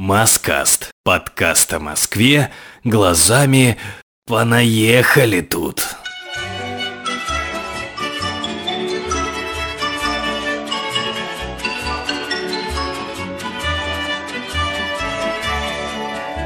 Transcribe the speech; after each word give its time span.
Маскаст. 0.00 0.92
Подкаст 1.04 1.74
о 1.74 1.78
Москве 1.78 2.50
глазами 2.84 3.76
«Понаехали 4.26 5.42
тут». 5.42 5.94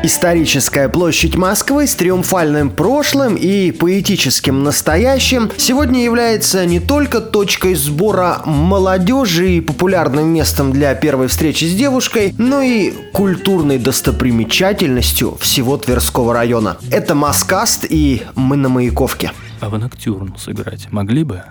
Историческая 0.05 0.91
площадь 0.91 1.34
Москвы 1.34 1.87
с 1.87 1.95
триумфальным 1.95 2.68
прошлым 2.68 3.37
и 3.37 3.70
поэтическим 3.70 4.62
настоящим 4.62 5.50
сегодня 5.57 6.05
является 6.05 6.66
не 6.66 6.79
только 6.79 7.23
точкой 7.23 7.75
сбора 7.75 8.43
молодежи 8.45 9.52
и 9.52 9.61
популярным 9.62 10.27
местом 10.27 10.73
для 10.73 10.95
первой 10.95 11.29
встречи 11.29 11.64
с 11.64 11.75
девушкой, 11.75 12.34
но 12.37 12.61
и 12.61 12.93
культурной 13.14 13.79
достопримечательностью 13.79 15.38
всего 15.41 15.79
Тверского 15.79 16.34
района. 16.34 16.77
Это 16.91 17.15
Маскаст 17.15 17.87
и 17.88 18.24
мы 18.34 18.57
на 18.57 18.68
Маяковке. 18.68 19.32
А 19.60 19.71
в 19.71 19.79
ноктюрн 19.79 20.37
сыграть 20.37 20.93
могли 20.93 21.24
бы 21.24 21.45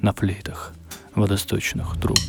на 0.00 0.12
флейтах 0.12 0.74
водосточных 1.16 2.00
труб? 2.00 2.20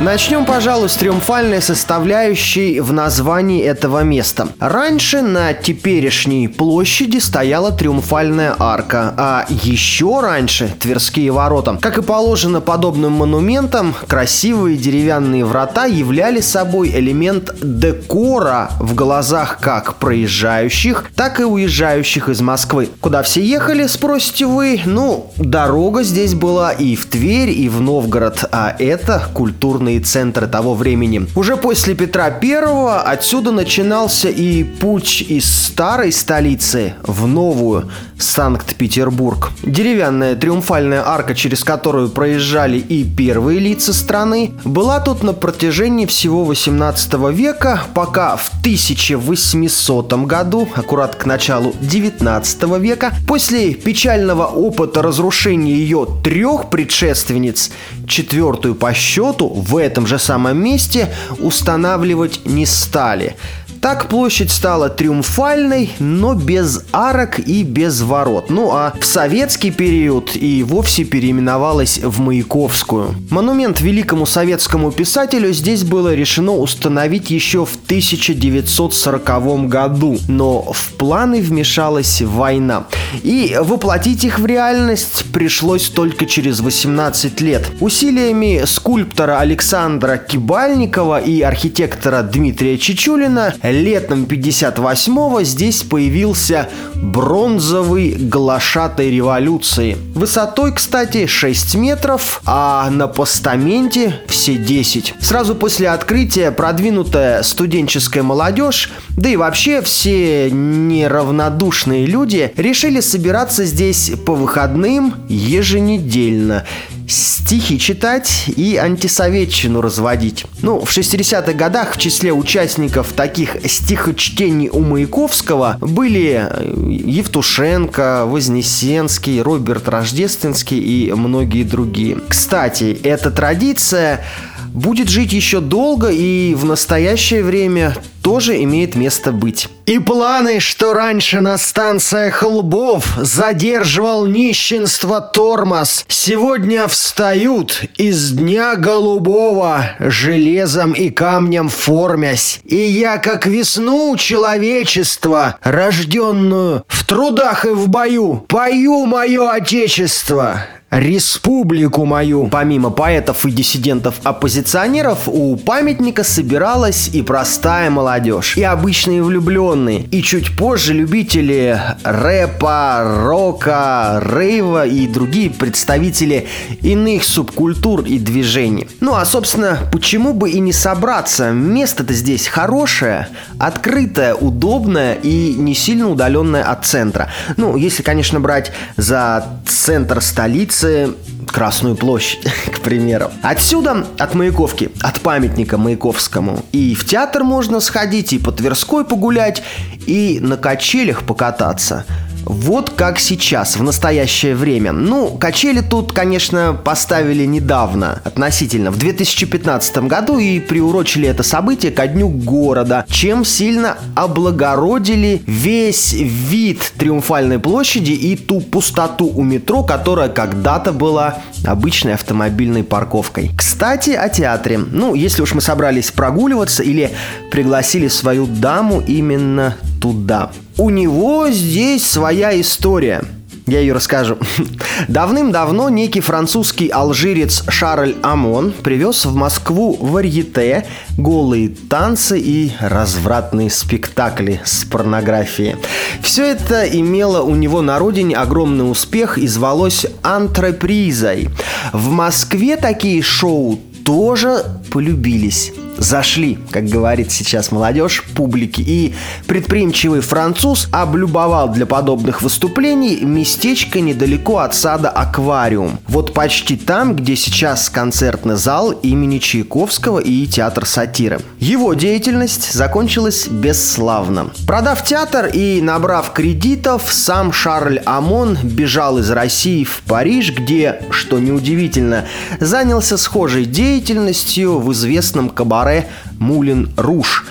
Начнем, 0.00 0.44
пожалуй, 0.44 0.88
с 0.88 0.94
триумфальной 0.94 1.60
составляющей 1.60 2.78
в 2.78 2.92
названии 2.92 3.64
этого 3.64 4.04
места. 4.04 4.46
Раньше 4.60 5.22
на 5.22 5.52
теперешней 5.54 6.48
площади 6.48 7.18
стояла 7.18 7.72
триумфальная 7.72 8.54
арка, 8.60 9.12
а 9.16 9.46
еще 9.48 10.20
раньше 10.20 10.72
Тверские 10.78 11.32
ворота. 11.32 11.78
Как 11.80 11.98
и 11.98 12.02
положено 12.02 12.60
подобным 12.60 13.14
монументам, 13.14 13.92
красивые 14.06 14.76
деревянные 14.76 15.44
врата 15.44 15.86
являли 15.86 16.42
собой 16.42 16.90
элемент 16.94 17.52
декора 17.60 18.70
в 18.78 18.94
глазах 18.94 19.58
как 19.60 19.96
проезжающих, 19.96 21.06
так 21.16 21.40
и 21.40 21.44
уезжающих 21.44 22.28
из 22.28 22.40
Москвы. 22.40 22.88
Куда 23.00 23.24
все 23.24 23.42
ехали, 23.42 23.88
спросите 23.88 24.46
вы? 24.46 24.80
Ну, 24.84 25.32
дорога 25.38 26.04
здесь 26.04 26.34
была 26.34 26.70
и 26.70 26.94
в 26.94 27.06
Тверь, 27.06 27.50
и 27.50 27.68
в 27.68 27.80
Новгород, 27.80 28.44
а 28.52 28.76
это 28.78 29.24
культурный 29.34 29.88
культурные 29.98 30.00
центры 30.00 30.46
того 30.46 30.74
времени. 30.74 31.26
Уже 31.34 31.56
после 31.56 31.94
Петра 31.94 32.26
I 32.26 33.12
отсюда 33.12 33.52
начинался 33.52 34.28
и 34.28 34.64
путь 34.64 35.24
из 35.28 35.44
старой 35.44 36.12
столицы 36.12 36.94
в 37.02 37.26
новую 37.26 37.90
Санкт-Петербург. 38.18 39.50
Деревянная 39.62 40.34
триумфальная 40.34 41.02
арка, 41.06 41.34
через 41.34 41.62
которую 41.64 42.08
проезжали 42.08 42.78
и 42.78 43.04
первые 43.04 43.60
лица 43.60 43.92
страны, 43.92 44.52
была 44.64 45.00
тут 45.00 45.22
на 45.22 45.32
протяжении 45.32 46.06
всего 46.06 46.44
18 46.44 47.14
века, 47.30 47.82
пока 47.94 48.36
в 48.36 48.50
1800 48.60 50.12
году, 50.26 50.68
аккурат 50.74 51.14
к 51.14 51.26
началу 51.26 51.74
19 51.80 52.62
века, 52.80 53.12
после 53.26 53.74
печального 53.74 54.46
опыта 54.46 55.02
разрушения 55.02 55.74
ее 55.74 56.06
трех 56.24 56.70
предшественниц, 56.70 57.70
четвертую 58.06 58.74
по 58.74 58.92
счету 58.92 59.48
в 59.48 59.77
этом 59.78 60.06
же 60.06 60.18
самом 60.18 60.58
месте 60.62 61.08
устанавливать 61.38 62.40
не 62.44 62.66
стали. 62.66 63.36
Так 63.80 64.08
площадь 64.08 64.50
стала 64.50 64.88
триумфальной, 64.88 65.90
но 65.98 66.34
без 66.34 66.84
арок 66.92 67.38
и 67.38 67.62
без 67.62 68.00
ворот. 68.00 68.50
Ну 68.50 68.70
а 68.72 68.92
в 69.00 69.04
советский 69.04 69.70
период 69.70 70.34
и 70.34 70.62
вовсе 70.62 71.04
переименовалась 71.04 71.98
в 72.02 72.20
Маяковскую. 72.20 73.14
Монумент 73.30 73.80
великому 73.80 74.26
советскому 74.26 74.90
писателю 74.90 75.52
здесь 75.52 75.84
было 75.84 76.14
решено 76.14 76.56
установить 76.56 77.30
еще 77.30 77.64
в 77.64 77.76
1940 77.84 79.68
году, 79.68 80.18
но 80.26 80.72
в 80.72 80.94
планы 80.94 81.40
вмешалась 81.40 82.20
война. 82.22 82.86
И 83.22 83.56
воплотить 83.60 84.24
их 84.24 84.38
в 84.38 84.46
реальность 84.46 85.24
пришлось 85.32 85.88
только 85.88 86.26
через 86.26 86.60
18 86.60 87.40
лет. 87.40 87.66
Усилиями 87.80 88.62
скульптора 88.66 89.38
Александра 89.38 90.16
Кибальникова 90.16 91.20
и 91.20 91.42
архитектора 91.42 92.22
Дмитрия 92.22 92.76
Чичулина 92.76 93.54
летом 93.70 94.24
58-го 94.24 95.42
здесь 95.42 95.82
появился 95.82 96.68
бронзовый 96.94 98.14
глашатай 98.18 99.10
революции. 99.10 99.96
Высотой, 100.14 100.72
кстати, 100.72 101.26
6 101.26 101.74
метров, 101.76 102.40
а 102.44 102.88
на 102.90 103.08
постаменте 103.08 104.20
все 104.26 104.56
10. 104.56 105.14
Сразу 105.20 105.54
после 105.54 105.88
открытия 105.90 106.50
продвинутая 106.50 107.42
студенческая 107.42 108.22
молодежь, 108.22 108.90
да 109.16 109.28
и 109.28 109.36
вообще 109.36 109.82
все 109.82 110.50
неравнодушные 110.50 112.06
люди 112.06 112.52
решили 112.56 113.00
собираться 113.00 113.64
здесь 113.64 114.12
по 114.26 114.34
выходным 114.34 115.14
еженедельно 115.28 116.64
стихи 117.08 117.78
читать 117.78 118.44
и 118.54 118.76
антисоветчину 118.76 119.80
разводить. 119.80 120.44
Ну, 120.62 120.80
в 120.80 120.90
60-х 120.90 121.52
годах 121.54 121.94
в 121.94 121.98
числе 121.98 122.32
участников 122.32 123.12
таких 123.14 123.56
стихочтений 123.64 124.68
у 124.68 124.80
Маяковского 124.80 125.78
были 125.80 126.48
э, 126.50 126.92
Евтушенко, 127.06 128.26
Вознесенский, 128.26 129.40
Роберт 129.40 129.88
Рождественский 129.88 130.78
и 130.78 131.12
многие 131.12 131.64
другие. 131.64 132.18
Кстати, 132.28 132.98
эта 133.02 133.30
традиция 133.30 134.24
будет 134.72 135.08
жить 135.08 135.32
еще 135.32 135.60
долго 135.60 136.08
и 136.08 136.54
в 136.54 136.64
настоящее 136.64 137.42
время 137.42 137.94
тоже 138.22 138.62
имеет 138.62 138.94
место 138.94 139.32
быть. 139.32 139.68
И 139.86 139.98
планы, 139.98 140.60
что 140.60 140.92
раньше 140.92 141.40
на 141.40 141.56
станциях 141.56 142.42
лбов 142.42 143.06
задерживал 143.16 144.26
нищенство 144.26 145.22
тормоз, 145.22 146.04
сегодня 146.08 146.86
встают 146.88 147.84
из 147.96 148.32
дня 148.32 148.76
голубого, 148.76 149.92
железом 149.98 150.92
и 150.92 151.08
камнем 151.08 151.70
формясь. 151.70 152.60
И 152.64 152.76
я, 152.76 153.16
как 153.16 153.46
весну 153.46 154.14
человечества, 154.18 155.58
рожденную 155.62 156.84
в 156.86 157.06
трудах 157.06 157.64
и 157.64 157.70
в 157.70 157.88
бою, 157.88 158.44
пою 158.46 159.06
мое 159.06 159.50
отечество 159.50 160.66
республику 160.90 162.04
мою. 162.04 162.48
Помимо 162.48 162.90
поэтов 162.90 163.44
и 163.44 163.50
диссидентов-оппозиционеров, 163.50 165.28
у 165.28 165.56
памятника 165.56 166.24
собиралась 166.24 167.10
и 167.12 167.22
простая 167.22 167.90
молодежь, 167.90 168.56
и 168.56 168.62
обычные 168.62 169.22
влюбленные, 169.22 170.02
и 170.04 170.22
чуть 170.22 170.56
позже 170.56 170.94
любители 170.94 171.80
рэпа, 172.04 173.02
рока, 173.24 174.22
рейва 174.24 174.86
и 174.86 175.06
другие 175.06 175.50
представители 175.50 176.46
иных 176.80 177.24
субкультур 177.24 178.02
и 178.02 178.18
движений. 178.18 178.88
Ну 179.00 179.14
а, 179.14 179.24
собственно, 179.24 179.78
почему 179.92 180.32
бы 180.32 180.50
и 180.50 180.60
не 180.60 180.72
собраться? 180.72 181.50
Место-то 181.50 182.14
здесь 182.14 182.46
хорошее, 182.46 183.28
открытое, 183.58 184.34
удобное 184.34 185.14
и 185.14 185.54
не 185.54 185.74
сильно 185.74 186.08
удаленное 186.08 186.62
от 186.62 186.86
центра. 186.86 187.28
Ну, 187.56 187.76
если, 187.76 188.02
конечно, 188.02 188.40
брать 188.40 188.72
за 188.96 189.44
центр 189.66 190.20
столицы, 190.22 190.77
улицы 190.78 191.14
Красную 191.46 191.96
площадь, 191.96 192.46
к 192.76 192.80
примеру. 192.80 193.30
Отсюда, 193.42 194.06
от 194.18 194.34
Маяковки, 194.34 194.90
от 195.00 195.20
памятника 195.20 195.78
Маяковскому, 195.78 196.64
и 196.72 196.94
в 196.94 197.06
театр 197.06 197.42
можно 197.42 197.80
сходить, 197.80 198.32
и 198.34 198.38
по 198.38 198.52
Тверской 198.52 199.04
погулять, 199.04 199.62
и 200.06 200.40
на 200.40 200.56
качелях 200.56 201.22
покататься– 201.22 202.04
вот 202.48 202.90
как 202.90 203.18
сейчас, 203.18 203.76
в 203.76 203.82
настоящее 203.82 204.54
время. 204.54 204.92
Ну, 204.92 205.36
качели 205.36 205.80
тут, 205.80 206.12
конечно, 206.12 206.78
поставили 206.82 207.44
недавно, 207.44 208.22
относительно, 208.24 208.90
в 208.90 208.96
2015 208.96 209.98
году 209.98 210.38
и 210.38 210.58
приурочили 210.58 211.28
это 211.28 211.42
событие 211.42 211.92
ко 211.92 212.06
дню 212.06 212.28
города, 212.28 213.04
чем 213.10 213.44
сильно 213.44 213.98
облагородили 214.14 215.42
весь 215.46 216.14
вид 216.14 216.92
Триумфальной 216.96 217.58
площади 217.58 218.12
и 218.12 218.34
ту 218.34 218.60
пустоту 218.60 219.26
у 219.26 219.42
метро, 219.42 219.82
которая 219.82 220.30
когда-то 220.30 220.92
была 220.92 221.38
обычной 221.66 222.14
автомобильной 222.14 222.82
парковкой. 222.82 223.50
Кстати, 223.56 224.10
о 224.10 224.28
театре. 224.30 224.78
Ну, 224.78 225.14
если 225.14 225.42
уж 225.42 225.52
мы 225.52 225.60
собрались 225.60 226.10
прогуливаться 226.10 226.82
или 226.82 227.10
пригласили 227.50 228.08
свою 228.08 228.46
даму 228.46 229.02
именно 229.06 229.76
туда. 230.00 230.50
У 230.76 230.90
него 230.90 231.48
здесь 231.50 232.06
своя 232.06 232.58
история. 232.60 233.22
Я 233.68 233.80
ее 233.80 233.92
расскажу. 233.92 234.38
Давным-давно 235.08 235.90
некий 235.90 236.20
французский 236.20 236.88
алжирец 236.88 237.64
Шарль 237.68 238.14
Амон 238.22 238.72
привез 238.72 239.26
в 239.26 239.34
Москву 239.34 239.94
варьете, 240.00 240.86
голые 241.18 241.68
танцы 241.68 242.40
и 242.40 242.72
развратные 242.80 243.68
спектакли 243.68 244.62
с 244.64 244.84
порнографией. 244.84 245.76
Все 246.22 246.44
это 246.44 246.84
имело 246.84 247.42
у 247.42 247.54
него 247.54 247.82
на 247.82 247.98
родине 247.98 248.36
огромный 248.36 248.90
успех 248.90 249.36
и 249.36 249.46
звалось 249.46 250.06
антрепризой. 250.22 251.50
В 251.92 252.08
Москве 252.08 252.78
такие 252.78 253.20
шоу 253.20 253.78
тоже 254.02 254.64
полюбились 254.90 255.72
зашли, 255.98 256.58
как 256.70 256.86
говорит 256.86 257.30
сейчас 257.32 257.70
молодежь, 257.72 258.24
публики. 258.34 258.80
И 258.80 259.14
предприимчивый 259.46 260.20
француз 260.20 260.88
облюбовал 260.92 261.68
для 261.68 261.86
подобных 261.86 262.42
выступлений 262.42 263.20
местечко 263.20 264.00
недалеко 264.00 264.58
от 264.58 264.74
сада 264.74 265.10
«Аквариум». 265.10 265.98
Вот 266.06 266.32
почти 266.32 266.76
там, 266.76 267.16
где 267.16 267.36
сейчас 267.36 267.90
концертный 267.90 268.56
зал 268.56 268.92
имени 268.92 269.38
Чайковского 269.38 270.20
и 270.20 270.46
театр 270.46 270.86
сатиры. 270.86 271.40
Его 271.58 271.94
деятельность 271.94 272.72
закончилась 272.72 273.48
бесславно. 273.48 274.50
Продав 274.66 275.04
театр 275.04 275.46
и 275.52 275.80
набрав 275.82 276.32
кредитов, 276.32 277.12
сам 277.12 277.52
Шарль 277.52 277.98
Амон 278.04 278.56
бежал 278.62 279.18
из 279.18 279.30
России 279.30 279.84
в 279.84 280.02
Париж, 280.06 280.52
где, 280.52 281.02
что 281.10 281.38
неудивительно, 281.38 282.24
занялся 282.60 283.16
схожей 283.16 283.64
деятельностью 283.64 284.78
в 284.78 284.92
известном 284.92 285.48
кабаре 285.48 285.87
Маре 285.88 286.06
Мулин 286.38 286.90
Руш. 286.98 287.46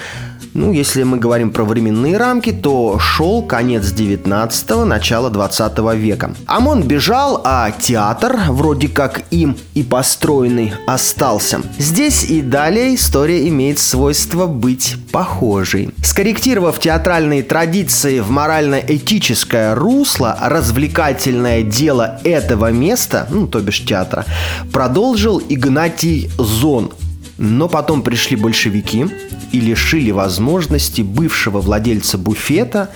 Ну, 0.53 0.71
если 0.71 1.03
мы 1.03 1.17
говорим 1.17 1.51
про 1.51 1.63
временные 1.63 2.17
рамки, 2.17 2.51
то 2.51 2.97
шел 2.99 3.43
конец 3.43 3.93
19-го, 3.93 4.85
начало 4.85 5.29
20 5.29 5.77
века. 5.95 6.33
ОМОН 6.47 6.83
бежал, 6.83 7.41
а 7.43 7.71
театр, 7.71 8.39
вроде 8.49 8.87
как 8.87 9.21
им 9.31 9.55
и 9.75 9.83
построенный, 9.83 10.73
остался. 10.87 11.61
Здесь 11.77 12.23
и 12.23 12.41
далее 12.41 12.95
история 12.95 13.47
имеет 13.49 13.77
свойство 13.77 14.47
быть 14.47 14.95
похожей. 15.11 15.91
Скорректировав 16.03 16.79
театральные 16.79 17.43
традиции 17.43 18.19
в 18.19 18.31
морально-этическое 18.31 19.75
русло, 19.75 20.37
развлекательное 20.41 21.61
дело 21.61 22.19
этого 22.23 22.71
места, 22.71 23.27
ну, 23.29 23.47
то 23.47 23.59
бишь 23.59 23.85
театра, 23.85 24.25
продолжил 24.71 25.39
Игнатий 25.49 26.31
Зон, 26.39 26.91
но 27.37 27.67
потом 27.67 28.01
пришли 28.01 28.35
большевики 28.35 29.05
и 29.51 29.59
лишили 29.59 30.11
возможности 30.11 31.01
бывшего 31.01 31.61
владельца 31.61 32.17
буфета 32.17 32.89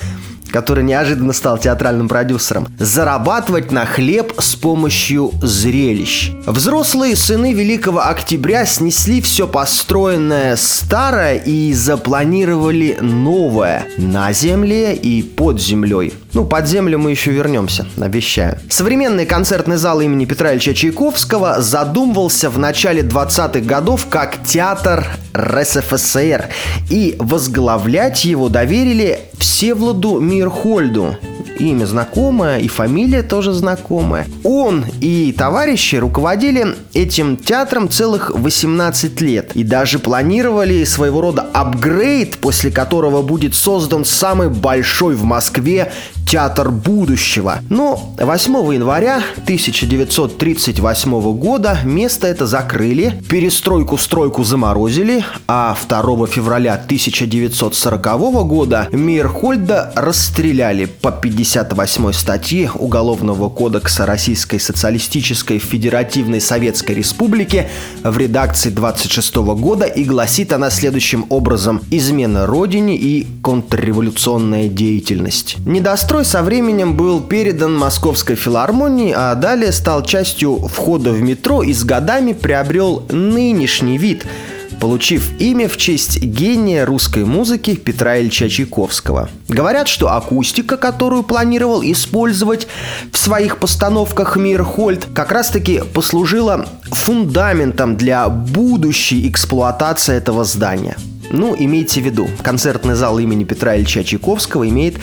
который 0.52 0.84
неожиданно 0.84 1.34
стал 1.34 1.58
театральным 1.58 2.08
продюсером, 2.08 2.68
зарабатывать 2.78 3.72
на 3.72 3.86
хлеб 3.86 4.34
с 4.38 4.56
помощью 4.56 5.32
зрелищ. 5.42 6.32
Взрослые 6.46 7.16
сыны 7.16 7.54
Великого 7.54 8.02
Октября 8.02 8.66
снесли 8.66 9.22
все 9.22 9.48
построенное 9.48 10.56
старое 10.58 11.38
и 11.38 11.74
запланировали 11.74 12.98
новое 13.02 13.86
на 13.98 14.34
земле 14.34 14.94
и 14.96 15.24
под 15.24 15.62
землей. 15.62 16.14
Ну, 16.34 16.46
под 16.46 16.66
землю 16.68 16.98
мы 16.98 17.12
еще 17.12 17.32
вернемся, 17.32 17.86
обещаю. 18.00 18.58
Современный 18.70 19.26
концертный 19.26 19.76
зал 19.76 20.00
имени 20.00 20.26
Петра 20.26 20.54
Ильича 20.54 20.74
Чайковского 20.74 21.62
задумывался 21.62 22.50
в 22.50 22.58
начале 22.58 23.02
20-х 23.02 23.60
годов 23.60 24.08
как 24.10 24.42
театр 24.46 25.06
РСФСР, 25.36 26.48
и 26.90 27.16
возглавлять 27.20 28.24
его 28.24 28.48
доверили 28.48 29.20
Всевладу 29.38 30.20
Мирхольду, 30.20 31.18
имя 31.60 31.86
знакомое 31.86 32.60
и 32.60 32.68
фамилия 32.68 33.24
тоже 33.24 33.54
знакомая. 33.54 34.28
Он 34.44 34.86
и 35.00 35.34
товарищи 35.38 35.96
руководили 35.96 36.76
этим 36.94 37.38
театром 37.38 37.90
целых 37.90 38.32
18 38.34 39.22
лет 39.22 39.52
и 39.56 39.64
даже 39.64 40.00
планировали 40.00 40.84
своего 40.84 41.22
рода 41.22 41.42
апгрейд, 41.54 42.38
после 42.38 42.72
которого 42.72 43.22
будет 43.22 43.56
создан 43.56 44.06
самый 44.06 44.50
большой 44.50 45.16
в 45.16 45.24
Москве 45.24 45.92
театр 46.32 46.72
будущего. 46.72 47.60
Но 47.68 48.14
8 48.18 48.54
января 48.74 49.22
1938 49.44 51.38
года 51.38 51.80
место 51.84 52.26
это 52.26 52.48
закрыли, 52.48 53.22
перестройку-стройку 53.30 54.46
заморозили, 54.46 55.26
а 55.50 55.76
2 55.90 56.28
февраля 56.28 56.76
1940 56.76 58.48
года 58.48 58.88
Мирхольда 58.94 59.92
расстреляли 59.94 60.86
по 60.86 61.12
58 61.12 62.14
статье 62.14 62.72
Уголовного 62.76 63.50
кодекса 63.50 64.06
Российской 64.06 64.62
Социалистической 64.62 65.60
Федеративной 65.60 66.40
Советской 66.40 66.94
Республики 66.94 67.68
в 68.06 68.18
редакции 68.18 68.70
26 68.70 69.36
года 69.36 69.84
и 69.84 70.06
гласит 70.06 70.54
она 70.54 70.70
следующим 70.70 71.26
образом 71.28 71.82
«Измена 71.92 72.46
Родине 72.46 72.96
и 72.96 73.28
контрреволюционная 73.42 74.70
деятельность». 74.70 75.58
Недострой 75.66 76.21
Герой 76.22 76.30
со 76.30 76.44
временем 76.44 76.94
был 76.94 77.20
передан 77.20 77.76
Московской 77.76 78.36
филармонии, 78.36 79.12
а 79.12 79.34
далее 79.34 79.72
стал 79.72 80.04
частью 80.04 80.68
входа 80.68 81.10
в 81.10 81.20
метро 81.20 81.64
и 81.64 81.74
с 81.74 81.84
годами 81.84 82.34
приобрел 82.34 83.04
нынешний 83.10 83.98
вид– 83.98 84.28
получив 84.80 85.40
имя 85.40 85.70
в 85.70 85.78
честь 85.78 86.20
гения 86.20 86.86
русской 86.86 87.24
музыки 87.24 87.76
Петра 87.76 88.20
Ильича 88.20 88.50
Чайковского. 88.50 89.30
Говорят, 89.48 89.88
что 89.88 90.12
акустика, 90.12 90.76
которую 90.76 91.22
планировал 91.22 91.84
использовать 91.84 92.68
в 93.12 93.18
своих 93.18 93.58
постановках 93.58 94.38
Мирхольд, 94.38 95.06
как 95.14 95.32
раз-таки 95.32 95.84
послужила 95.94 96.66
фундаментом 96.86 97.96
для 97.96 98.28
будущей 98.28 99.30
эксплуатации 99.30 100.16
этого 100.16 100.44
здания. 100.46 100.98
Ну, 101.30 101.56
имейте 101.58 102.02
в 102.02 102.06
виду, 102.06 102.28
концертный 102.42 102.96
зал 102.96 103.20
имени 103.20 103.46
Петра 103.46 103.78
Ильича 103.78 104.04
Чайковского 104.04 104.68
имеет 104.68 104.96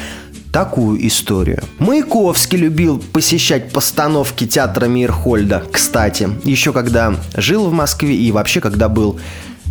такую 0.53 1.07
историю. 1.07 1.63
Маяковский 1.79 2.59
любил 2.59 3.03
посещать 3.13 3.73
постановки 3.73 4.47
театра 4.47 4.87
Мирхольда, 4.87 5.63
кстати, 5.71 6.29
еще 6.45 6.73
когда 6.73 7.15
жил 7.37 7.67
в 7.67 7.73
Москве 7.73 8.15
и 8.15 8.33
вообще 8.33 8.61
когда 8.61 8.89
был 8.89 9.19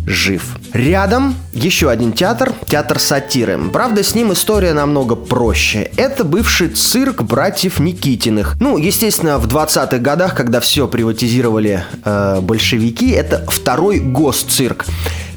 жив. 0.08 0.56
Рядом 0.72 1.34
еще 1.52 1.90
один 1.90 2.12
театр, 2.12 2.52
театр 2.66 2.98
сатиры. 2.98 3.58
Правда, 3.72 4.02
с 4.02 4.14
ним 4.14 4.32
история 4.32 4.72
намного 4.72 5.14
проще. 5.14 5.90
Это 5.96 6.24
бывший 6.24 6.68
цирк 6.68 7.22
братьев 7.22 7.78
Никитиных. 7.78 8.56
Ну, 8.60 8.78
естественно, 8.78 9.38
в 9.38 9.46
20-х 9.46 9.98
годах, 9.98 10.34
когда 10.34 10.60
все 10.60 10.88
приватизировали 10.88 11.84
э, 12.04 12.40
большевики, 12.40 13.10
это 13.10 13.44
второй 13.48 13.98
госцирк. 13.98 14.86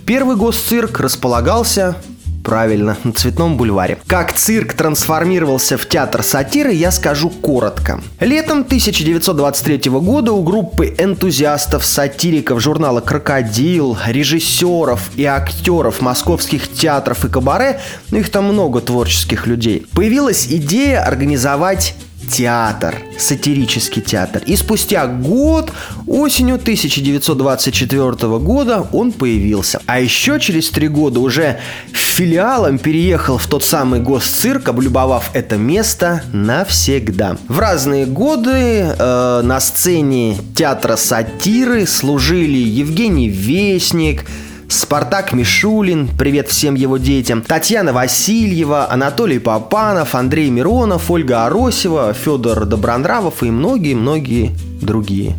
Первый 0.05 0.35
госцирк 0.35 0.99
располагался 0.99 1.95
Правильно, 2.43 2.97
на 3.03 3.13
Цветном 3.13 3.57
бульваре. 3.57 3.97
Как 4.07 4.33
цирк 4.33 4.73
трансформировался 4.73 5.77
в 5.77 5.87
театр 5.87 6.23
сатиры, 6.23 6.73
я 6.73 6.91
скажу 6.91 7.29
коротко. 7.29 8.01
Летом 8.19 8.59
1923 8.59 9.89
года 9.91 10.31
у 10.31 10.43
группы 10.43 10.93
энтузиастов, 10.97 11.85
сатириков 11.85 12.59
журнала 12.59 13.01
«Крокодил», 13.01 13.97
режиссеров 14.07 15.11
и 15.15 15.25
актеров 15.25 16.01
московских 16.01 16.71
театров 16.71 17.25
и 17.25 17.29
кабаре, 17.29 17.79
ну 18.09 18.19
их 18.19 18.29
там 18.29 18.45
много 18.45 18.81
творческих 18.81 19.47
людей, 19.47 19.85
появилась 19.93 20.47
идея 20.47 21.03
организовать 21.03 21.95
театр, 22.29 23.01
сатирический 23.17 24.01
театр. 24.01 24.41
И 24.45 24.55
спустя 24.55 25.07
год, 25.07 25.71
осенью 26.07 26.55
1924 26.55 28.11
года, 28.39 28.87
он 28.91 29.11
появился. 29.11 29.81
А 29.85 29.99
еще 29.99 30.39
через 30.39 30.69
три 30.69 30.87
года 30.87 31.19
уже 31.19 31.59
филиалом 31.91 32.77
переехал 32.77 33.37
в 33.37 33.47
тот 33.47 33.63
самый 33.63 33.99
госцирк, 33.99 34.69
облюбовав 34.69 35.31
это 35.33 35.57
место 35.57 36.23
навсегда. 36.33 37.37
В 37.47 37.59
разные 37.59 38.05
годы 38.05 38.51
э, 38.51 39.41
на 39.43 39.59
сцене 39.59 40.37
театра 40.55 40.95
сатиры 40.95 41.85
служили 41.85 42.57
Евгений 42.57 43.29
Вестник, 43.29 44.25
Спартак 44.71 45.33
Мишулин, 45.33 46.07
привет 46.17 46.47
всем 46.47 46.75
его 46.75 46.95
детям, 46.95 47.41
Татьяна 47.41 47.91
Васильева, 47.91 48.89
Анатолий 48.89 49.37
Попанов, 49.37 50.15
Андрей 50.15 50.49
Миронов, 50.49 51.11
Ольга 51.11 51.45
Аросева, 51.45 52.13
Федор 52.13 52.65
Добронравов 52.65 53.43
и 53.43 53.51
многие-многие 53.51 54.55
другие. 54.81 55.35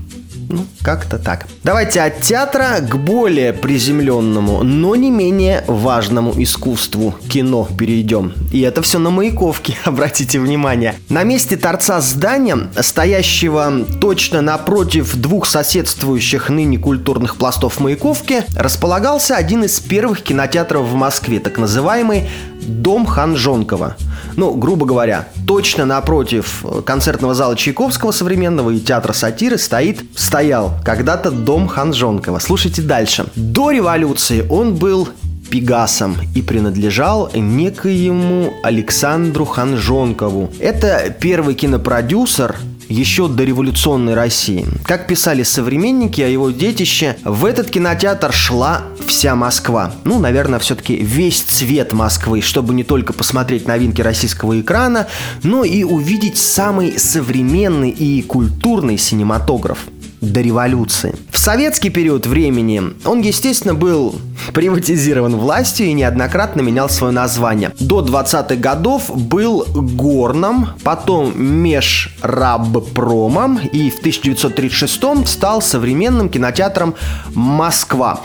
Ну, 0.52 0.66
как-то 0.82 1.18
так. 1.18 1.46
Давайте 1.64 2.02
от 2.02 2.20
театра 2.20 2.80
к 2.80 2.96
более 2.96 3.54
приземленному, 3.54 4.62
но 4.62 4.94
не 4.96 5.10
менее 5.10 5.64
важному 5.66 6.34
искусству 6.36 7.14
кино 7.26 7.66
перейдем. 7.78 8.34
И 8.52 8.60
это 8.60 8.82
все 8.82 8.98
на 8.98 9.08
Маяковке, 9.08 9.78
обратите 9.84 10.38
внимание. 10.38 10.94
На 11.08 11.24
месте 11.24 11.56
торца 11.56 12.02
здания, 12.02 12.68
стоящего 12.78 13.86
точно 13.98 14.42
напротив 14.42 15.16
двух 15.16 15.46
соседствующих 15.46 16.50
ныне 16.50 16.76
культурных 16.76 17.36
пластов 17.36 17.80
Маяковки, 17.80 18.44
располагался 18.54 19.36
один 19.36 19.64
из 19.64 19.80
первых 19.80 20.22
кинотеатров 20.22 20.86
в 20.86 20.94
Москве, 20.94 21.40
так 21.40 21.56
называемый 21.56 22.28
Дом 22.60 23.06
Ханжонкова. 23.06 23.96
Ну, 24.36 24.54
грубо 24.54 24.86
говоря, 24.86 25.28
точно 25.46 25.84
напротив 25.84 26.64
концертного 26.84 27.34
зала 27.34 27.56
Чайковского 27.56 28.12
современного 28.12 28.70
и 28.70 28.80
театра 28.80 29.12
сатиры 29.12 29.58
стоит, 29.58 30.04
стоял 30.42 30.72
когда-то 30.84 31.30
дом 31.30 31.68
Ханжонкова. 31.68 32.40
Слушайте 32.40 32.82
дальше. 32.82 33.26
До 33.36 33.70
революции 33.70 34.44
он 34.50 34.74
был 34.74 35.08
Пегасом 35.52 36.16
и 36.34 36.42
принадлежал 36.42 37.30
некоему 37.32 38.52
Александру 38.64 39.44
Ханжонкову. 39.44 40.50
Это 40.58 41.14
первый 41.20 41.54
кинопродюсер, 41.54 42.56
еще 42.88 43.28
до 43.28 43.44
революционной 43.44 44.14
России. 44.14 44.66
Как 44.84 45.06
писали 45.06 45.44
современники 45.44 46.20
о 46.20 46.26
его 46.26 46.50
детище, 46.50 47.16
в 47.22 47.44
этот 47.44 47.70
кинотеатр 47.70 48.32
шла 48.32 48.82
вся 49.06 49.36
Москва. 49.36 49.92
Ну, 50.02 50.18
наверное, 50.18 50.58
все-таки 50.58 50.96
весь 50.96 51.40
цвет 51.40 51.92
Москвы, 51.92 52.40
чтобы 52.40 52.74
не 52.74 52.82
только 52.82 53.12
посмотреть 53.12 53.68
новинки 53.68 54.00
российского 54.00 54.60
экрана, 54.60 55.06
но 55.44 55.62
и 55.62 55.84
увидеть 55.84 56.36
самый 56.36 56.98
современный 56.98 57.90
и 57.90 58.22
культурный 58.22 58.98
синематограф 58.98 59.86
до 60.22 60.40
революции. 60.40 61.14
В 61.30 61.38
советский 61.38 61.90
период 61.90 62.26
времени 62.26 62.82
он, 63.04 63.20
естественно, 63.20 63.74
был 63.74 64.14
приватизирован 64.54 65.36
властью 65.36 65.86
и 65.86 65.92
неоднократно 65.92 66.62
менял 66.62 66.88
свое 66.88 67.12
название. 67.12 67.72
До 67.80 68.00
20-х 68.00 68.56
годов 68.56 69.10
был 69.14 69.66
Горном, 69.68 70.70
потом 70.84 71.32
Межрабпромом 71.36 73.58
и 73.58 73.90
в 73.90 73.98
1936 73.98 75.26
стал 75.26 75.60
современным 75.60 76.28
кинотеатром 76.28 76.94
Москва. 77.34 78.20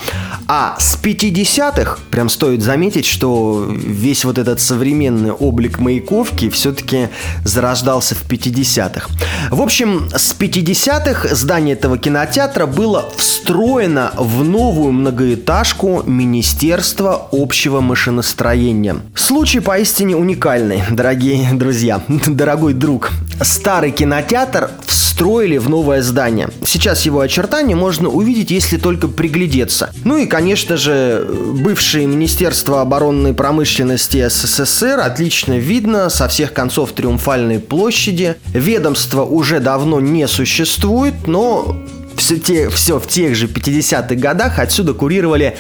А 0.48 0.76
с 0.80 0.98
50-х, 1.02 1.98
прям 2.12 2.30
стоит 2.30 2.62
заметить, 2.62 3.06
что 3.06 3.66
весь 3.70 4.24
вот 4.24 4.38
этот 4.38 4.62
современный 4.62 5.32
облик 5.32 5.80
Маяковки 5.80 6.50
все-таки 6.50 7.10
зарождался 7.44 8.16
в 8.16 8.30
50-х. 8.30 9.10
В 9.50 9.62
общем, 9.62 10.10
с 10.16 10.36
50-х 10.38 11.36
здание 11.36 11.76
этого 11.76 11.87
кинотеатра 11.96 12.66
было 12.66 13.06
встроено 13.16 14.12
в 14.18 14.44
новую 14.44 14.92
многоэтажку 14.92 16.04
Министерства 16.06 17.30
общего 17.32 17.80
машиностроения. 17.80 18.98
Случай 19.16 19.62
поистине 19.62 20.18
уникальный, 20.18 20.84
дорогие 20.90 21.48
друзья, 21.54 22.02
дорогой 22.28 22.74
друг. 22.74 23.12
Старый 23.42 23.92
кинотеатр 23.92 24.72
встроили 24.86 25.58
в 25.58 25.70
новое 25.70 26.02
здание. 26.02 26.50
Сейчас 26.66 27.04
его 27.06 27.22
очертания 27.22 27.76
можно 27.76 28.10
увидеть, 28.10 28.52
если 28.52 28.78
только 28.78 29.08
приглядеться. 29.08 29.92
Ну 30.04 30.18
и, 30.18 30.26
конечно 30.26 30.78
же, 30.78 31.28
бывшее 31.28 32.06
Министерство 32.06 32.82
оборонной 32.82 33.34
промышленности 33.34 34.28
СССР 34.28 35.00
отлично 35.00 35.58
видно 35.58 36.10
со 36.10 36.28
всех 36.28 36.54
концов 36.54 36.92
Триумфальной 36.92 37.60
площади. 37.60 38.36
Ведомство 38.54 39.24
уже 39.24 39.60
давно 39.60 40.00
не 40.00 40.28
существует, 40.28 41.28
но 41.28 41.77
все, 42.18 42.38
те, 42.38 42.70
все 42.70 43.00
в 43.00 43.08
тех 43.08 43.36
же 43.36 43.48
50-х 43.48 44.16
годах 44.16 44.60
отсюда 44.60 44.94
курировали 44.94 45.56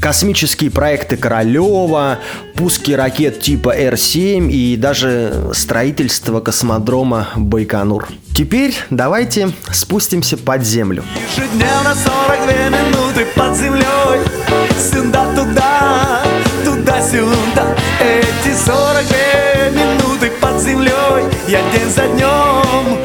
космические 0.00 0.70
проекты 0.70 1.16
Королева, 1.16 2.18
пуски 2.56 2.92
ракет 2.92 3.40
типа 3.40 3.70
Р-7 3.70 4.50
и 4.50 4.76
даже 4.76 5.50
строительство 5.52 6.40
космодрома 6.40 7.28
Байконур. 7.36 8.08
Теперь 8.34 8.74
давайте 8.90 9.52
спустимся 9.70 10.36
под 10.36 10.64
землю. 10.64 11.04
Ежедневно 11.36 11.94
42 11.94 12.68
минуты 12.68 13.26
под 13.36 13.56
землей 13.56 14.20
Сюда-туда, 14.78 16.22
туда-сюда 16.64 17.76
Эти 18.00 18.56
42 18.56 19.70
минуты 19.70 20.30
под 20.40 20.60
землей 20.60 21.24
Я 21.46 21.60
день 21.72 21.90
за 21.94 22.08
днем 22.08 22.98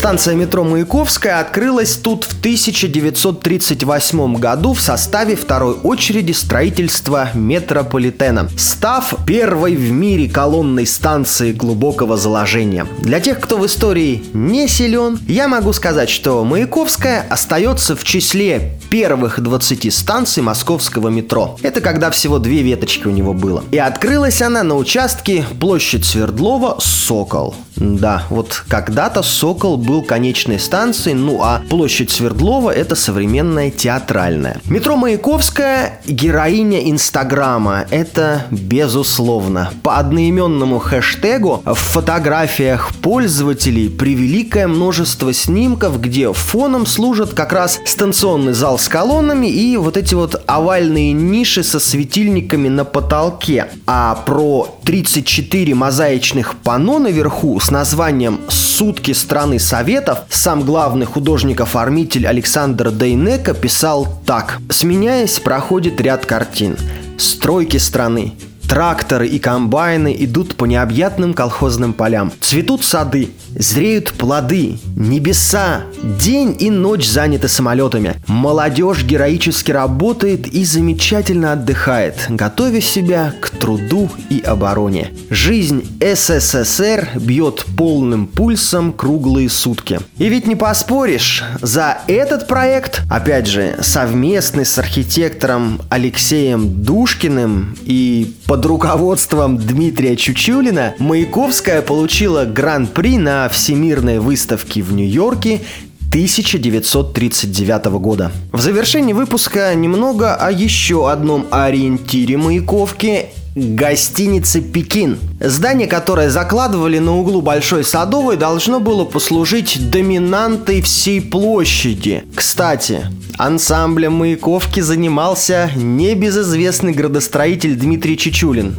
Станция 0.00 0.34
метро 0.34 0.64
Маяковская 0.64 1.40
открылась 1.40 1.96
тут 1.96 2.24
в 2.24 2.38
1938 2.38 4.36
году 4.36 4.72
в 4.72 4.80
составе 4.80 5.36
второй 5.36 5.74
очереди 5.74 6.32
строительства 6.32 7.28
метрополитена, 7.34 8.48
став 8.56 9.14
первой 9.26 9.76
в 9.76 9.92
мире 9.92 10.26
колонной 10.26 10.86
станции 10.86 11.52
глубокого 11.52 12.16
заложения. 12.16 12.86
Для 13.00 13.20
тех, 13.20 13.40
кто 13.40 13.58
в 13.58 13.66
истории 13.66 14.24
не 14.32 14.68
силен, 14.68 15.18
я 15.28 15.48
могу 15.48 15.74
сказать, 15.74 16.08
что 16.08 16.46
Маяковская 16.46 17.26
остается 17.28 17.94
в 17.94 18.02
числе 18.02 18.78
первых 18.88 19.38
20 19.38 19.92
станций 19.92 20.42
московского 20.42 21.08
метро. 21.08 21.58
Это 21.60 21.82
когда 21.82 22.10
всего 22.10 22.38
две 22.38 22.62
веточки 22.62 23.06
у 23.06 23.10
него 23.10 23.34
было. 23.34 23.62
И 23.70 23.76
открылась 23.76 24.40
она 24.40 24.62
на 24.62 24.76
участке 24.76 25.44
площадь 25.60 26.06
Свердлова 26.06 26.78
Сокол. 26.80 27.54
Да, 27.80 28.24
вот 28.28 28.62
когда-то 28.68 29.22
Сокол 29.22 29.78
был 29.78 30.02
конечной 30.02 30.60
станцией, 30.60 31.16
ну 31.16 31.40
а 31.42 31.62
площадь 31.70 32.10
Свердлова 32.10 32.70
это 32.70 32.94
современная 32.94 33.70
театральная. 33.70 34.60
Метро 34.66 34.96
Маяковская– 34.96 36.00
героиня 36.06 36.90
Инстаграма. 36.90 37.86
Это 37.90 38.44
безусловно. 38.50 39.72
По 39.82 39.96
одноименному 39.96 40.78
хэштегу 40.78 41.62
в 41.64 41.74
фотографиях 41.74 42.94
пользователей 42.96 43.88
превеликое 43.88 44.68
множество 44.68 45.32
снимков, 45.32 46.00
где 46.00 46.32
фоном 46.34 46.84
служат 46.84 47.32
как 47.32 47.52
раз 47.52 47.80
станционный 47.86 48.52
зал 48.52 48.78
с 48.78 48.88
колоннами 48.88 49.46
и 49.46 49.78
вот 49.78 49.96
эти 49.96 50.14
вот 50.14 50.42
овальные 50.46 51.12
ниши 51.12 51.62
со 51.62 51.80
светильниками 51.80 52.68
на 52.68 52.84
потолке. 52.84 53.68
А 53.86 54.16
про 54.26 54.68
34 54.84 55.74
мозаичных 55.74 56.56
панно 56.56 56.98
наверху 56.98 57.58
с 57.70 57.72
названием 57.72 58.40
«Сутки 58.48 59.12
страны 59.12 59.60
Советов» 59.60 60.22
сам 60.28 60.62
главный 60.62 61.06
художник-оформитель 61.06 62.26
Александр 62.26 62.90
Дейнека 62.90 63.54
писал 63.54 64.20
так. 64.26 64.58
«Сменяясь, 64.70 65.38
проходит 65.38 66.00
ряд 66.00 66.26
картин. 66.26 66.76
Стройки 67.16 67.76
страны, 67.76 68.34
Тракторы 68.70 69.26
и 69.26 69.40
комбайны 69.40 70.14
идут 70.16 70.54
по 70.54 70.64
необъятным 70.64 71.34
колхозным 71.34 71.92
полям. 71.92 72.32
Цветут 72.40 72.84
сады, 72.84 73.30
зреют 73.48 74.12
плоды, 74.12 74.78
небеса. 74.94 75.80
День 76.04 76.54
и 76.56 76.70
ночь 76.70 77.04
заняты 77.04 77.48
самолетами. 77.48 78.14
Молодежь 78.28 79.02
героически 79.02 79.72
работает 79.72 80.46
и 80.46 80.64
замечательно 80.64 81.54
отдыхает, 81.54 82.26
готовя 82.28 82.80
себя 82.80 83.34
к 83.40 83.50
труду 83.50 84.08
и 84.28 84.40
обороне. 84.40 85.10
Жизнь 85.30 85.84
СССР 86.00 87.08
бьет 87.16 87.64
полным 87.76 88.28
пульсом 88.28 88.92
круглые 88.92 89.48
сутки. 89.48 89.98
И 90.18 90.28
ведь 90.28 90.46
не 90.46 90.54
поспоришь, 90.54 91.42
за 91.60 91.98
этот 92.06 92.46
проект, 92.46 93.02
опять 93.10 93.48
же, 93.48 93.78
совместный 93.80 94.64
с 94.64 94.78
архитектором 94.78 95.80
Алексеем 95.90 96.84
Душкиным 96.84 97.76
и 97.82 98.36
под 98.46 98.59
под 98.60 98.66
руководством 98.66 99.56
Дмитрия 99.56 100.16
Чучулина 100.16 100.94
Маяковская 100.98 101.80
получила 101.80 102.44
гран-при 102.44 103.16
на 103.16 103.48
Всемирной 103.48 104.18
выставке 104.18 104.82
в 104.82 104.92
Нью-Йорке 104.92 105.62
1939 106.10 107.84
года. 107.98 108.30
В 108.52 108.60
завершении 108.60 109.14
выпуска 109.14 109.74
немного 109.74 110.34
о 110.34 110.52
еще 110.52 111.10
одном 111.10 111.46
ориентире 111.50 112.36
Маяковки 112.36 113.30
гостиницы 113.54 114.60
«Пекин». 114.60 115.18
Здание, 115.40 115.88
которое 115.88 116.30
закладывали 116.30 116.98
на 116.98 117.16
углу 117.16 117.40
Большой 117.42 117.84
Садовой, 117.84 118.36
должно 118.36 118.80
было 118.80 119.04
послужить 119.04 119.90
доминантой 119.90 120.82
всей 120.82 121.20
площади. 121.20 122.24
Кстати, 122.34 123.06
ансамблем 123.38 124.14
Маяковки 124.14 124.80
занимался 124.80 125.70
небезызвестный 125.74 126.92
градостроитель 126.92 127.74
Дмитрий 127.76 128.16
Чечулин. 128.16 128.76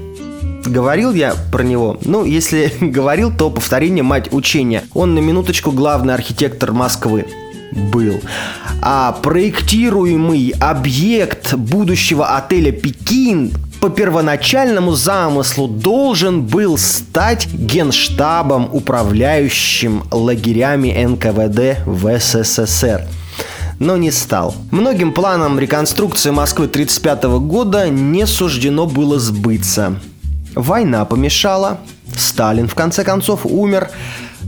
Говорил 0.65 1.13
я 1.13 1.35
про 1.51 1.63
него? 1.63 1.97
Ну, 2.05 2.23
если 2.23 2.71
говорил, 2.81 3.31
то 3.35 3.49
повторение 3.49 4.03
мать 4.03 4.31
учения. 4.31 4.83
Он 4.93 5.15
на 5.15 5.19
минуточку 5.19 5.71
главный 5.71 6.13
архитектор 6.13 6.71
Москвы 6.71 7.25
был. 7.71 8.21
А 8.81 9.11
проектируемый 9.13 10.53
объект 10.59 11.53
будущего 11.53 12.35
отеля 12.35 12.71
«Пекин» 12.71 13.53
по 13.81 13.89
первоначальному 13.89 14.93
замыслу 14.93 15.67
должен 15.67 16.43
был 16.43 16.77
стать 16.77 17.47
генштабом, 17.51 18.69
управляющим 18.71 20.03
лагерями 20.11 20.93
НКВД 21.03 21.85
в 21.85 22.19
СССР 22.19 23.07
но 23.79 23.97
не 23.97 24.11
стал. 24.11 24.53
Многим 24.69 25.11
планам 25.11 25.57
реконструкции 25.57 26.29
Москвы 26.29 26.65
1935 26.65 27.23
года 27.41 27.89
не 27.89 28.27
суждено 28.27 28.85
было 28.85 29.17
сбыться. 29.19 29.95
Война 30.53 31.03
помешала, 31.03 31.79
Сталин 32.15 32.67
в 32.67 32.75
конце 32.75 33.03
концов 33.03 33.43
умер, 33.43 33.89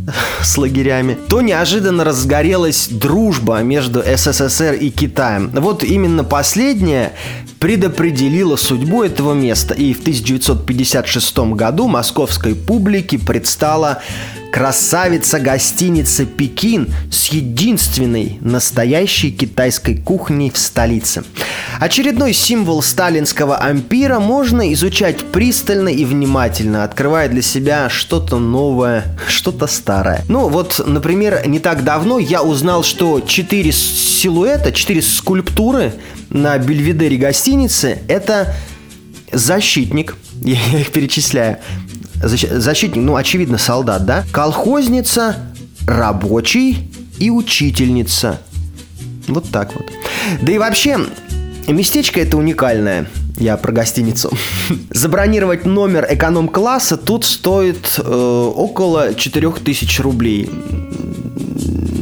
с 0.41 0.57
лагерями, 0.57 1.17
то 1.29 1.41
неожиданно 1.41 2.03
разгорелась 2.03 2.87
дружба 2.89 3.61
между 3.61 4.01
СССР 4.01 4.73
и 4.73 4.89
Китаем. 4.89 5.49
Вот 5.53 5.83
именно 5.83 6.23
последняя 6.23 7.13
предопределила 7.63 8.57
судьбу 8.57 9.03
этого 9.03 9.31
места, 9.31 9.73
и 9.73 9.93
в 9.93 10.01
1956 10.01 11.37
году 11.55 11.87
московской 11.87 12.55
публике 12.55 13.17
предстала 13.17 14.01
красавица 14.51 15.39
гостиница 15.39 16.25
«Пекин» 16.25 16.93
с 17.09 17.27
единственной 17.27 18.37
настоящей 18.41 19.31
китайской 19.31 19.95
кухней 19.95 20.51
в 20.51 20.57
столице. 20.57 21.23
Очередной 21.79 22.33
символ 22.33 22.81
сталинского 22.83 23.55
ампира 23.55 24.19
можно 24.19 24.71
изучать 24.73 25.23
пристально 25.31 25.87
и 25.87 26.03
внимательно, 26.03 26.83
открывая 26.83 27.29
для 27.29 27.41
себя 27.41 27.89
что-то 27.89 28.39
новое, 28.39 29.17
что-то 29.27 29.67
старое. 29.67 30.25
Ну 30.27 30.49
вот, 30.49 30.83
например, 30.85 31.47
не 31.47 31.59
так 31.59 31.85
давно 31.85 32.19
я 32.19 32.43
узнал, 32.43 32.83
что 32.83 33.21
четыре 33.21 33.71
силуэта, 33.71 34.73
четыре 34.73 35.01
скульптуры 35.01 35.93
на 36.33 36.57
бельведере 36.57 37.17
гостиницы– 37.17 37.99
это 38.07 38.53
защитник, 39.31 40.17
я 40.41 40.79
их 40.79 40.91
перечисляю, 40.91 41.59
защитник, 42.15 43.03
ну, 43.03 43.15
очевидно, 43.15 43.57
солдат, 43.57 44.05
да? 44.05 44.25
Колхозница, 44.31 45.37
рабочий 45.87 46.89
и 47.19 47.29
учительница. 47.29 48.41
Вот 49.27 49.49
так 49.49 49.73
вот. 49.75 49.89
Да 50.41 50.51
и 50.51 50.57
вообще, 50.57 50.99
местечко 51.67 52.19
это 52.19 52.37
уникальное. 52.37 53.07
Я 53.37 53.57
про 53.57 53.71
гостиницу. 53.71 54.31
Забронировать 54.91 55.65
номер 55.65 56.05
эконом-класса 56.09 56.97
тут 56.97 57.25
стоит 57.25 57.99
э, 57.99 58.51
около 58.55 59.13
4000 59.15 60.01
рублей. 60.01 60.49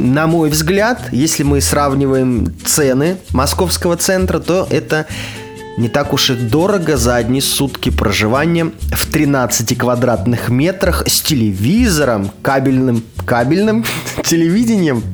На 0.02 0.26
мой 0.26 0.50
взгляд, 0.50 1.00
если 1.12 1.44
мы 1.44 1.60
сравниваем 1.60 2.52
цены 2.64 3.18
московского 3.30 3.96
центра, 3.96 4.40
то 4.40 4.66
это 4.68 5.06
не 5.78 5.88
так 5.88 6.12
уж 6.12 6.30
и 6.30 6.34
дорого 6.34 6.96
за 6.96 7.14
одни 7.14 7.40
сутки 7.40 7.88
проживания 7.88 8.72
в 8.92 9.06
13 9.06 9.78
квадратных 9.78 10.48
метрах 10.48 11.04
с 11.06 11.20
телевизором, 11.20 12.32
кабельным, 12.42 13.04
кабельным 13.24 13.84
телевидением, 14.24 15.04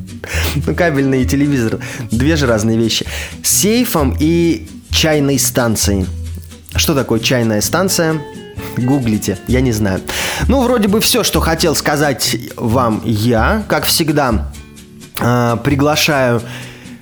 ну 0.67 0.75
кабельный 0.75 1.23
и 1.23 1.27
телевизор, 1.27 1.81
две 2.11 2.37
же 2.37 2.47
разные 2.47 2.79
вещи, 2.79 3.05
сейфом 3.43 4.17
и 4.19 4.69
чайной 4.89 5.39
станцией. 5.39 6.07
Что 6.75 6.95
такое 6.95 7.21
чайная 7.21 7.61
станция? 7.61 8.23
Гуглите, 8.79 9.39
я 9.49 9.61
не 9.61 9.73
знаю. 9.73 10.01
Ну, 10.47 10.63
вроде 10.63 10.89
бы 10.89 11.01
все, 11.01 11.25
что 11.25 11.41
хотел 11.41 11.77
сказать 11.77 12.37
вам 12.57 13.03
я, 13.05 13.65
как 13.69 13.85
всегда, 13.85 14.51
приглашаю 15.19 16.43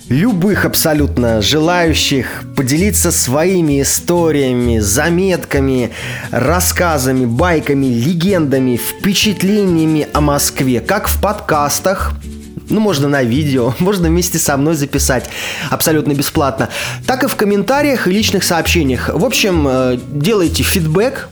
любых 0.09 0.65
абсолютно 0.65 1.43
желающих 1.43 2.45
поделиться 2.57 3.11
своими 3.11 3.83
историями, 3.83 4.79
заметками, 4.79 5.91
рассказами, 6.31 7.27
байками, 7.27 7.87
легендами, 7.87 8.77
впечатлениями 8.77 10.07
о 10.13 10.21
Москве, 10.21 10.81
как 10.81 11.09
в 11.09 11.21
подкастах, 11.21 12.13
ну, 12.69 12.81
можно 12.81 13.09
на 13.09 13.23
видео, 13.23 13.75
можно 13.79 14.09
вместе 14.09 14.39
со 14.39 14.57
мной 14.57 14.75
записать 14.75 15.29
абсолютно 15.71 16.13
бесплатно, 16.13 16.69
так 17.07 17.25
и 17.25 17.29
в 17.29 17.37
комментариях 17.37 18.07
и 18.07 18.13
личных 18.13 18.45
сообщениях. 18.45 19.11
В 19.13 19.25
общем, 19.25 19.67
э, 19.69 19.99
делайте 20.13 20.63
фидбэк, 20.63 21.29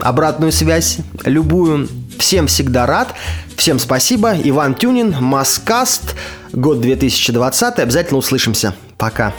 обратную 0.00 0.52
связь, 0.52 0.98
любую. 1.24 1.88
Всем 2.18 2.46
всегда 2.46 2.86
рад. 2.86 3.14
Всем 3.56 3.78
спасибо. 3.78 4.34
Иван 4.42 4.74
Тюнин, 4.74 5.14
Маскаст, 5.20 6.14
год 6.52 6.80
2020. 6.80 7.78
Обязательно 7.78 8.18
услышимся. 8.18 8.74
Пока. 8.98 9.32